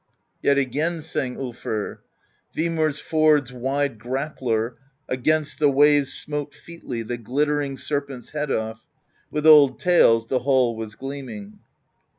Yet 0.41 0.57
again 0.57 1.01
sang 1.01 1.35
Ulfr: 1.35 1.99
Vimur's 2.55 2.99
ford's 2.99 3.53
Wide 3.53 3.99
Grappler 3.99 4.73
'Gainst 5.07 5.59
the 5.59 5.69
waves 5.69 6.11
smote 6.11 6.55
featly 6.55 7.03
The 7.03 7.17
glittering 7.17 7.77
Serpent's 7.77 8.29
head 8.29 8.49
ofF. 8.49 8.79
With 9.29 9.45
old 9.45 9.79
tales 9.79 10.25
the 10.25 10.39
hall 10.39 10.75
was 10.75 10.95
gleaming. 10.95 11.59